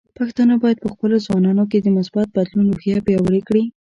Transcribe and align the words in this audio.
پښتانه 0.17 0.53
بايد 0.61 0.77
په 0.81 0.89
خپلو 0.93 1.15
ځوانانو 1.25 1.63
کې 1.71 1.79
د 1.81 1.87
مثبت 1.97 2.27
بدلون 2.37 2.65
روحیه 2.69 2.97
پیاوړې 3.07 3.41
کړي. 3.47 3.63